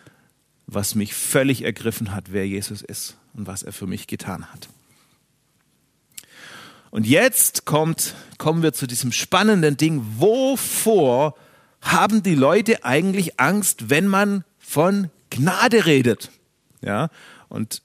[0.67, 4.69] was mich völlig ergriffen hat, wer Jesus ist und was er für mich getan hat.
[6.91, 10.03] Und jetzt kommt, kommen wir zu diesem spannenden Ding.
[10.17, 11.35] Wovor
[11.81, 16.31] haben die Leute eigentlich Angst, wenn man von Gnade redet?
[16.81, 17.09] Ja,
[17.47, 17.81] und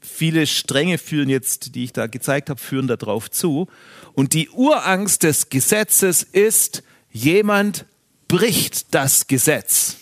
[0.00, 3.68] viele Stränge führen jetzt, die ich da gezeigt habe, führen darauf zu.
[4.14, 7.84] Und die Urangst des Gesetzes ist, jemand
[8.28, 9.96] bricht das Gesetz.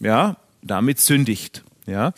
[0.00, 1.64] Ja, damit sündigt.
[1.86, 2.12] Ja,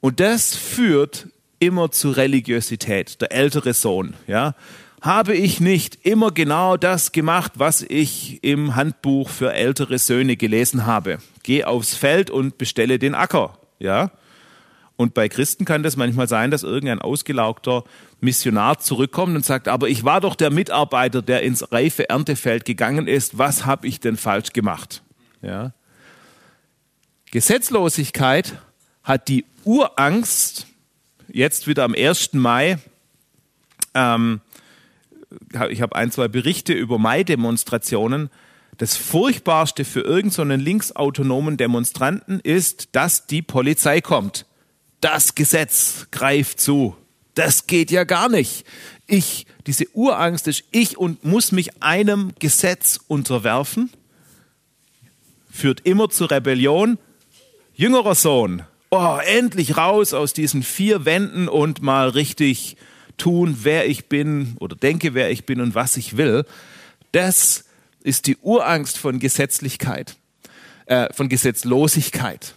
[0.00, 3.20] und das führt immer zu Religiosität.
[3.20, 4.54] Der ältere Sohn, ja,
[5.00, 10.86] habe ich nicht immer genau das gemacht, was ich im Handbuch für ältere Söhne gelesen
[10.86, 11.18] habe.
[11.42, 14.10] Geh aufs Feld und bestelle den Acker, ja.
[14.98, 17.84] Und bei Christen kann das manchmal sein, dass irgendein ausgelaugter
[18.20, 23.06] Missionar zurückkommt und sagt, aber ich war doch der Mitarbeiter, der ins reife Erntefeld gegangen
[23.06, 23.38] ist.
[23.38, 25.04] Was habe ich denn falsch gemacht?
[25.40, 25.72] Ja.
[27.30, 28.58] Gesetzlosigkeit
[29.04, 30.66] hat die Urangst,
[31.28, 32.32] jetzt wieder am 1.
[32.32, 32.78] Mai,
[33.94, 34.40] ähm,
[35.70, 38.30] ich habe ein, zwei Berichte über Mai-Demonstrationen.
[38.78, 44.44] Das Furchtbarste für irgendeinen so linksautonomen Demonstranten ist, dass die Polizei kommt.
[45.00, 46.96] Das Gesetz greift zu.
[47.34, 48.66] Das geht ja gar nicht.
[49.06, 53.90] Ich, diese Urangst ist ich und muss mich einem Gesetz unterwerfen,
[55.50, 56.98] führt immer zu Rebellion.
[57.74, 62.76] Jüngerer Sohn, oh, endlich raus aus diesen vier Wänden und mal richtig
[63.18, 66.44] tun, wer ich bin oder denke, wer ich bin und was ich will.
[67.12, 67.64] Das
[68.02, 70.16] ist die Urangst von Gesetzlichkeit,
[70.86, 72.54] äh, von Gesetzlosigkeit.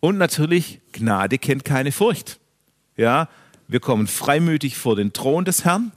[0.00, 2.40] Und natürlich, Gnade kennt keine Furcht.
[2.96, 3.28] Ja,
[3.68, 5.92] wir kommen freimütig vor den Thron des Herrn.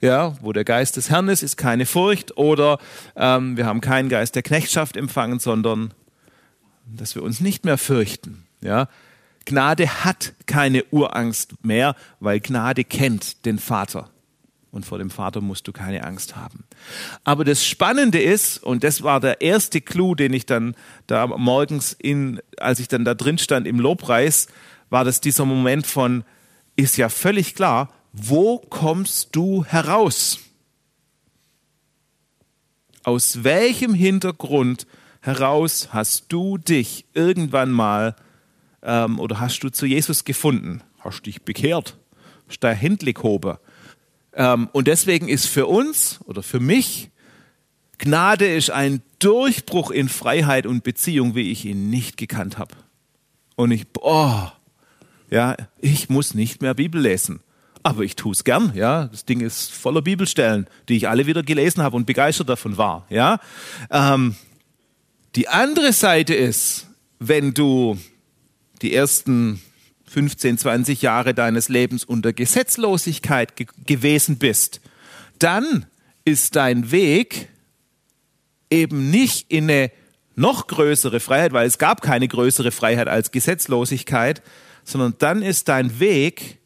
[0.00, 2.36] Ja, wo der Geist des Herrn ist, ist keine Furcht.
[2.36, 2.78] Oder
[3.16, 5.94] ähm, wir haben keinen Geist der Knechtschaft empfangen, sondern
[6.86, 8.44] dass wir uns nicht mehr fürchten.
[8.60, 8.88] Ja,
[9.44, 14.10] Gnade hat keine Urangst mehr, weil Gnade kennt den Vater.
[14.72, 16.64] Und vor dem Vater musst du keine Angst haben.
[17.24, 20.74] Aber das Spannende ist, und das war der erste Clou, den ich dann
[21.06, 24.48] da morgens in, als ich dann da drin stand im Lobpreis,
[24.88, 26.24] war das dieser Moment von,
[26.74, 30.38] ist ja völlig klar, wo kommst du heraus?
[33.04, 34.86] Aus welchem Hintergrund
[35.20, 38.16] heraus hast du dich irgendwann mal
[38.82, 40.82] ähm, oder hast du zu Jesus gefunden?
[40.98, 41.98] Hast dich bekehrt?
[42.48, 43.58] Hast du Händlich gehoben?
[44.34, 47.10] Ähm, und deswegen ist für uns oder für mich
[48.02, 52.74] Gnade ist ein Durchbruch in Freiheit und Beziehung, wie ich ihn nicht gekannt habe.
[53.54, 54.52] Und ich, boah,
[55.30, 57.40] ja, ich muss nicht mehr Bibel lesen.
[57.84, 59.06] Aber ich tue es gern, ja.
[59.06, 63.06] Das Ding ist voller Bibelstellen, die ich alle wieder gelesen habe und begeistert davon war,
[63.08, 63.38] ja.
[63.90, 64.34] Ähm,
[65.36, 66.88] die andere Seite ist,
[67.20, 67.98] wenn du
[68.82, 69.62] die ersten
[70.12, 74.82] 15, 20 Jahre deines Lebens unter Gesetzlosigkeit ge gewesen bist,
[75.38, 75.86] dann
[76.26, 77.48] ist dein Weg
[78.70, 79.90] eben nicht in eine
[80.34, 84.42] noch größere Freiheit, weil es gab keine größere Freiheit als Gesetzlosigkeit,
[84.84, 86.58] sondern dann ist dein Weg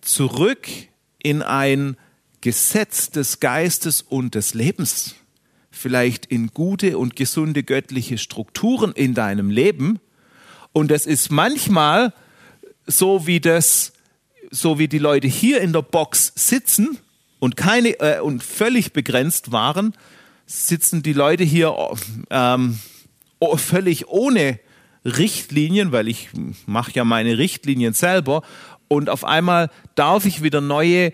[0.00, 0.66] zurück
[1.22, 1.96] in ein
[2.40, 5.14] Gesetz des Geistes und des Lebens,
[5.70, 10.00] vielleicht in gute und gesunde göttliche Strukturen in deinem Leben.
[10.76, 12.12] Und es ist manchmal
[12.86, 13.94] so wie das,
[14.50, 16.98] so wie die Leute hier in der Box sitzen
[17.38, 19.94] und keine äh, und völlig begrenzt waren,
[20.44, 21.74] sitzen die Leute hier
[22.28, 22.78] ähm,
[23.54, 24.60] völlig ohne
[25.02, 26.28] Richtlinien, weil ich
[26.66, 28.42] mache ja meine Richtlinien selber
[28.86, 31.12] und auf einmal darf ich wieder neue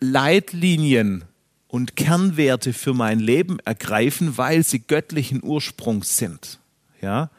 [0.00, 1.26] Leitlinien
[1.68, 6.58] und Kernwerte für mein Leben ergreifen, weil sie göttlichen Ursprungs sind.
[7.00, 7.30] Ja?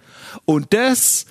[0.45, 1.25] Und das,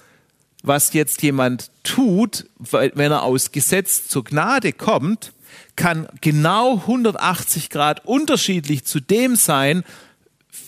[0.63, 5.33] was jetzt jemand tut, wenn er aus Gesetz zur Gnade kommt,
[5.77, 9.85] kann genau 180 Grad unterschiedlich zu dem sein,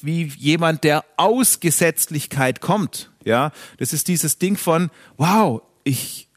[0.00, 3.10] wie jemand, der aus Gesetzlichkeit kommt.
[3.24, 6.28] Ja, das ist dieses Ding von, wow, ich,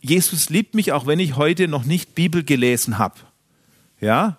[0.00, 3.16] Jesus liebt mich, auch wenn ich heute noch nicht Bibel gelesen habe.
[4.00, 4.38] Ja,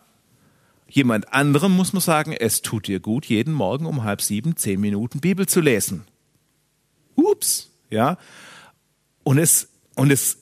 [0.90, 4.80] jemand anderem muss man sagen, es tut dir gut, jeden Morgen um halb sieben, zehn
[4.80, 6.06] Minuten Bibel zu lesen.
[7.16, 8.18] Ups, ja.
[9.28, 10.38] Und es, und es,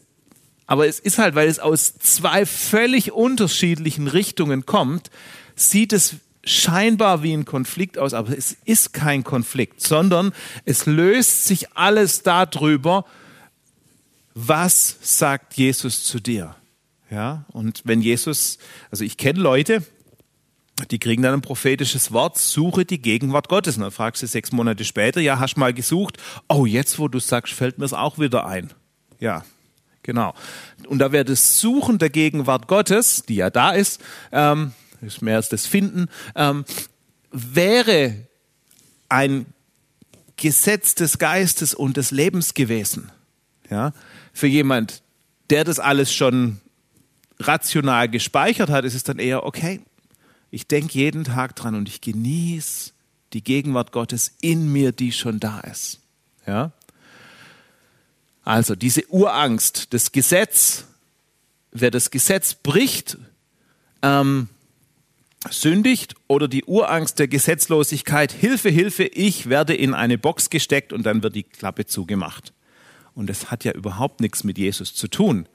[0.68, 5.10] aber es ist halt, weil es aus zwei völlig unterschiedlichen Richtungen kommt,
[5.56, 10.34] sieht es scheinbar wie ein Konflikt aus, aber es ist kein Konflikt, sondern
[10.66, 13.06] es löst sich alles darüber,
[14.36, 16.56] was sagt Jesus zu dir?
[17.10, 18.60] Ja, und wenn Jesus,
[18.92, 19.82] also ich kenne Leute,
[20.92, 23.78] die kriegen dann ein prophetisches Wort, suche die Gegenwart Gottes.
[23.78, 26.18] Und dann fragst du sechs Monate später, ja, hast mal gesucht?
[26.50, 28.74] Oh, jetzt, wo du sagst, fällt mir es auch wieder ein.
[29.20, 29.46] Ja,
[30.04, 30.34] genau.
[30.88, 34.02] Und da wäre das Suchen der Gegenwart Gottes, die ja da ist,
[34.34, 36.66] ähm, ist mehr als das Finden, ähm,
[37.32, 38.16] wäre
[39.08, 39.46] ein
[40.36, 43.12] Gesetz des Geistes und des Lebens gewesen.
[43.70, 43.94] Ja,
[44.34, 45.02] für jemand,
[45.50, 46.60] der das alles schon
[47.40, 49.82] rational gespeichert hat, ist es dann eher, okay,
[50.56, 52.94] ich denke jeden Tag dran und ich genieße
[53.34, 56.00] die Gegenwart Gottes in mir, die schon da ist.
[56.48, 56.72] Ja?
[58.46, 60.86] Also diese Urangst, das Gesetz,
[61.74, 63.18] wer das Gesetz bricht,
[64.02, 64.48] ähm,
[65.50, 71.06] sündigt oder die Urangst der Gesetzlosigkeit, Hilfe, Hilfe, ich werde in eine Box gesteckt und
[71.06, 72.54] dann wird die Klappe zugemacht.
[73.14, 75.50] Und das hat ja überhaupt nichts mit Jesus zu tun.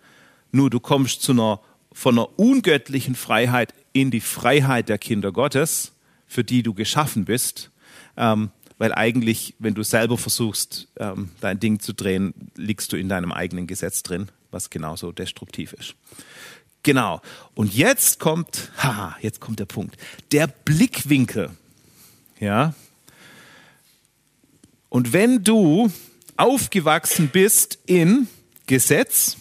[0.52, 5.92] Nur du kommst zu einer, von einer ungöttlichen Freiheit in die Freiheit der Kinder Gottes,
[6.26, 7.70] für die du geschaffen bist.
[8.16, 13.10] Ähm, weil eigentlich, wenn du selber versuchst, ähm, dein Ding zu drehen, liegst du in
[13.10, 15.96] deinem eigenen Gesetz drin, was genauso destruktiv ist.
[16.82, 17.20] Genau.
[17.54, 19.96] Und jetzt kommt, haha, jetzt kommt der Punkt.
[20.32, 21.50] Der Blickwinkel.
[22.38, 22.74] Ja.
[24.88, 25.92] Und wenn du
[26.38, 28.28] aufgewachsen bist in
[28.66, 29.36] Gesetz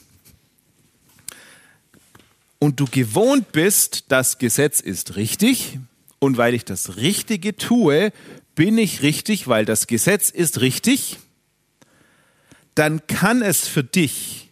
[2.60, 5.80] und du gewohnt bist, das Gesetz ist richtig.
[6.20, 8.12] Und weil ich das Richtige tue,
[8.54, 11.18] bin ich richtig, weil das Gesetz ist richtig,
[12.76, 14.50] dann kann es für dich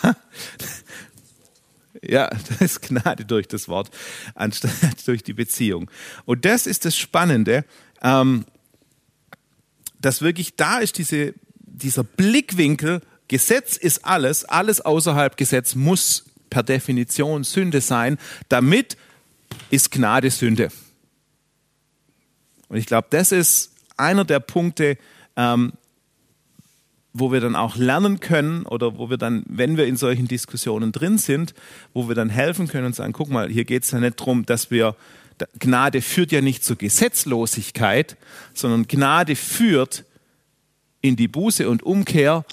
[2.01, 3.89] ja, das ist Gnade durch das Wort,
[4.36, 4.72] anstatt
[5.05, 5.89] durch die Beziehung.
[6.26, 7.63] Und das ist das Spannende,
[8.01, 8.45] ähm,
[9.99, 16.64] dass wirklich da ist diese, dieser Blickwinkel, Gesetz ist alles, alles außerhalb Gesetz muss per
[16.64, 18.18] Definition Sünde sein,
[18.50, 18.97] damit
[19.70, 20.70] ist Gnade Sünde.
[22.68, 24.97] Und ich glaube, das ist einer der Punkte,
[25.36, 25.74] ähm,
[27.14, 30.91] wo wir dann auch lernen können oder wo wir dann, wenn wir in solchen Diskussionen
[30.91, 31.54] drin sind,
[31.93, 34.45] wo wir dann helfen können und sagen, guck mal, hier geht es ja nicht darum,
[34.45, 34.95] dass wir,
[35.58, 38.18] Gnade führt ja nicht zur Gesetzlosigkeit,
[38.54, 40.06] sondern Gnade führt
[41.02, 42.45] in die Buße und Umkehr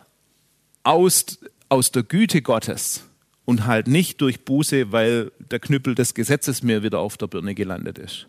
[0.85, 1.39] aus,
[1.69, 3.05] aus der Güte Gottes
[3.47, 7.55] und halt nicht durch Buße, weil der Knüppel des Gesetzes mir wieder auf der Birne
[7.55, 8.27] gelandet ist.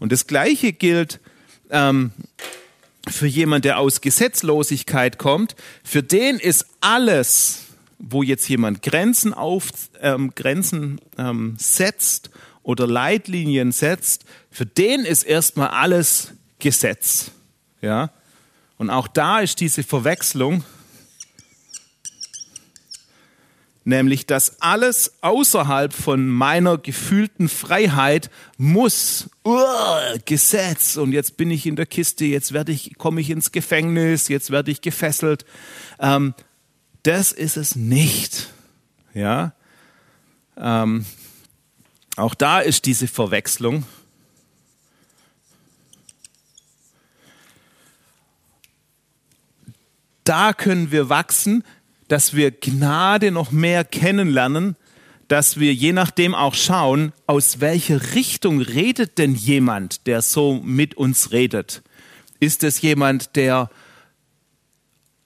[0.00, 1.20] Und das Gleiche gilt
[1.70, 2.10] ähm,
[3.08, 5.54] für jemand, der aus Gesetzlosigkeit kommt.
[5.82, 7.66] Für den ist alles,
[7.98, 9.68] wo jetzt jemand Grenzen auf
[10.02, 12.30] ähm, Grenzen ähm, setzt
[12.62, 17.30] oder Leitlinien setzt, für den ist erstmal alles Gesetz.
[17.80, 18.10] Ja?
[18.76, 20.64] Und auch da ist diese Verwechslung
[23.88, 29.30] nämlich dass alles außerhalb von meiner gefühlten Freiheit muss
[30.26, 34.28] Gesetz und jetzt bin ich in der Kiste, jetzt werde ich komme ich ins Gefängnis,
[34.28, 35.46] jetzt werde ich gefesselt.
[35.98, 36.34] Ähm,
[37.02, 38.52] das ist es nicht,
[39.14, 39.54] ja.
[40.58, 41.06] Ähm,
[42.16, 43.84] auch da ist diese Verwechslung.
[50.24, 51.64] Da können wir wachsen,
[52.08, 54.76] dass wir Gnade noch mehr kennenlernen,
[55.28, 60.94] dass wir je nachdem auch schauen, aus welcher Richtung redet denn jemand, der so mit
[60.94, 61.82] uns redet.
[62.40, 63.70] Ist es jemand, der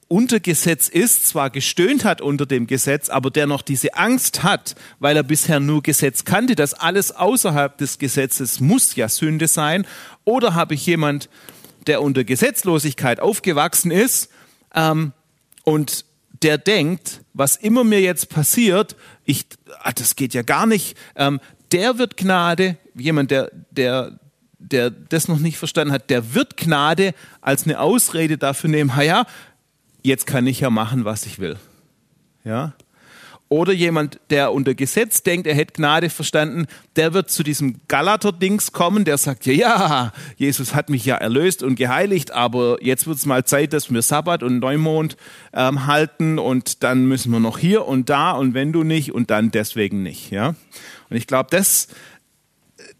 [0.08, 4.74] unter Gesetz ist, zwar gestöhnt hat unter dem Gesetz, aber der noch diese Angst hat,
[4.98, 9.86] weil er bisher nur Gesetz kannte, dass alles außerhalb des Gesetzes muss ja Sünde sein?
[10.24, 11.30] Oder habe ich jemand,
[11.86, 14.28] der unter Gesetzlosigkeit aufgewachsen ist
[14.74, 15.12] ähm,
[15.64, 16.04] und
[16.42, 19.46] der denkt, was immer mir jetzt passiert, ich,
[19.80, 21.40] ah, das geht ja gar nicht, ähm,
[21.72, 24.18] der wird Gnade, jemand, der, der,
[24.58, 29.26] der das noch nicht verstanden hat, der wird Gnade als eine Ausrede dafür nehmen, ja,
[30.02, 31.56] jetzt kann ich ja machen, was ich will.
[32.44, 32.74] Ja?
[33.52, 36.64] Oder jemand, der unter Gesetz denkt, er hätte Gnade verstanden,
[36.96, 41.62] der wird zu diesem Galater-Dings kommen, der sagt, ja, ja, Jesus hat mich ja erlöst
[41.62, 45.18] und geheiligt, aber jetzt wird es mal Zeit, dass wir Sabbat und Neumond
[45.52, 49.30] ähm, halten und dann müssen wir noch hier und da und wenn du nicht und
[49.30, 50.30] dann deswegen nicht.
[50.30, 50.54] Ja?
[51.10, 51.88] Und ich glaube, das,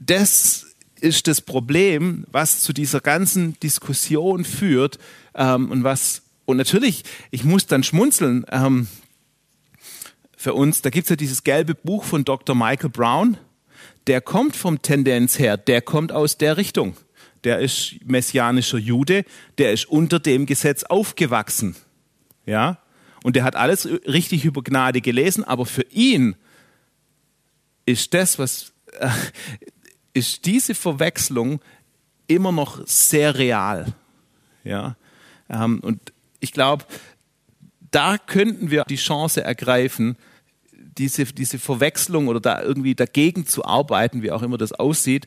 [0.01, 0.67] das
[1.01, 4.99] ist das Problem, was zu dieser ganzen Diskussion führt
[5.35, 8.45] ähm, und was und natürlich, ich muss dann schmunzeln.
[8.51, 8.89] Ähm,
[10.43, 10.83] für uns.
[10.83, 12.57] Da gibt es ja dieses gelbe Buch von Dr.
[12.57, 13.39] Michael Brown.
[14.09, 16.97] Der kommt vom Tendenz her, der kommt aus der Richtung.
[17.45, 19.25] der ist messianischer Jude,
[19.59, 21.75] der ist unter dem Gesetz aufgewachsen.
[22.47, 22.79] Ja?
[23.25, 26.37] Und der hat alles richtig über Gnade gelesen, aber für ihn
[27.85, 29.09] ist das, was, äh,
[30.13, 31.61] ist diese Verwechslung
[32.29, 33.93] immer noch sehr real.
[34.63, 34.95] Ja?
[35.51, 36.85] Ähm, und ich glaube,
[37.91, 40.17] da könnten wir die Chance ergreifen,
[40.99, 45.27] diese, diese Verwechslung oder da irgendwie dagegen zu arbeiten, wie auch immer das aussieht,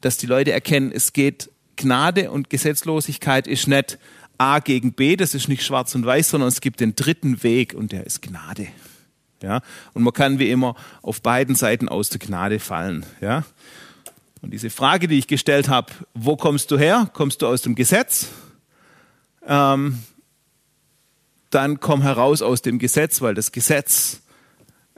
[0.00, 3.98] dass die Leute erkennen, es geht Gnade und Gesetzlosigkeit ist nicht
[4.38, 7.74] A gegen B, das ist nicht schwarz und weiß, sondern es gibt den dritten Weg
[7.74, 8.68] und der ist Gnade.
[9.42, 9.60] Ja?
[9.94, 13.06] Und man kann wie immer auf beiden Seiten aus der Gnade fallen.
[13.20, 13.44] Ja?
[14.42, 17.10] Und diese Frage, die ich gestellt habe, wo kommst du her?
[17.12, 18.28] Kommst du aus dem Gesetz?
[19.46, 20.02] Ähm,
[21.50, 24.20] dann komm heraus aus dem Gesetz, weil das Gesetz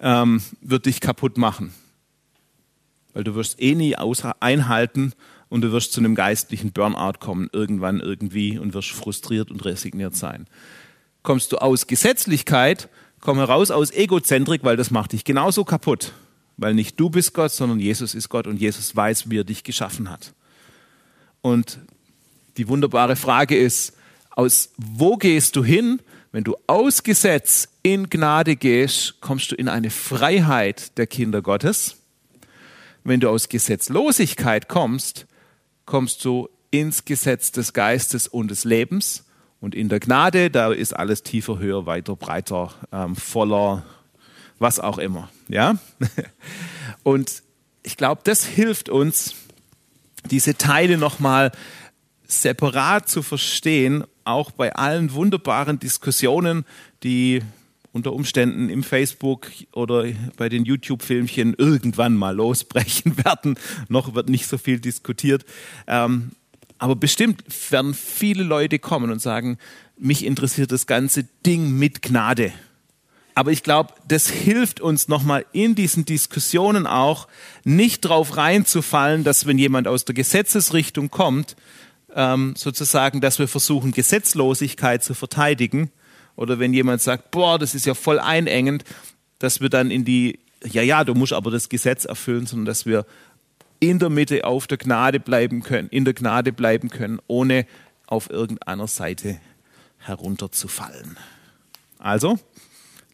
[0.01, 1.73] ähm, wird dich kaputt machen.
[3.15, 5.13] Weil du wirst eh nie einhalten
[5.49, 10.15] und du wirst zu einem geistlichen Burnout kommen, irgendwann irgendwie und wirst frustriert und resigniert
[10.15, 10.47] sein.
[11.23, 12.89] Kommst du aus Gesetzlichkeit,
[13.21, 16.13] komm heraus aus Egozentrik, weil das macht dich genauso kaputt.
[16.57, 19.63] Weil nicht du bist Gott, sondern Jesus ist Gott und Jesus weiß, wie er dich
[19.63, 20.35] geschaffen hat.
[21.41, 21.79] Und
[22.57, 23.97] die wunderbare Frage ist,
[24.31, 26.01] aus wo gehst du hin?
[26.33, 31.97] Wenn du aus Gesetz in Gnade gehst, kommst du in eine Freiheit der Kinder Gottes.
[33.03, 35.27] Wenn du aus Gesetzlosigkeit kommst,
[35.87, 39.25] kommst du ins Gesetz des Geistes und des Lebens.
[39.61, 43.85] Und in der Gnade, da ist alles tiefer, höher, weiter, breiter, ähm, voller,
[44.59, 45.31] was auch immer.
[45.49, 45.77] Ja?
[47.03, 47.43] Und
[47.83, 49.35] ich glaube, das hilft uns,
[50.31, 51.53] diese Teile nochmal
[52.27, 56.67] separat zu verstehen, auch bei allen wunderbaren Diskussionen,
[57.03, 57.43] die
[57.93, 60.05] unter Umständen im Facebook oder
[60.37, 63.59] bei den YouTube-Filmchen irgendwann mal losbrechen werden.
[63.89, 65.45] Noch wird nicht so viel diskutiert.
[65.87, 66.33] Ähm,
[66.79, 69.59] aber bestimmt werden viele Leute kommen und sagen,
[69.99, 72.53] mich interessiert das ganze Ding mit Gnade.
[73.35, 77.29] Aber ich glaube, das hilft uns nochmal in diesen Diskussionen auch,
[77.63, 81.57] nicht drauf reinzufallen, dass wenn jemand aus der Gesetzesrichtung kommt,
[82.15, 85.91] ähm, sozusagen, dass wir versuchen, Gesetzlosigkeit zu verteidigen,
[86.39, 88.85] oder wenn jemand sagt, boah, das ist ja voll einengend,
[89.41, 92.87] dass wir dann in die, ja, ja, du musst aber das Gesetz erfüllen, sondern dass
[92.87, 93.07] wir
[93.81, 97.67] in der Mitte auf der Gnade bleiben können, in der Gnade bleiben können, ohne
[98.07, 99.41] auf irgendeiner Seite
[99.99, 101.17] herunterzufallen.
[101.99, 102.39] Also,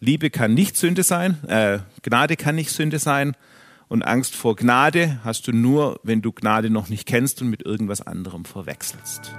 [0.00, 3.34] Liebe kann nicht Sünde sein, äh, Gnade kann nicht Sünde sein
[3.88, 7.64] und Angst vor Gnade hast du nur, wenn du Gnade noch nicht kennst und mit
[7.64, 9.32] irgendwas anderem verwechselst.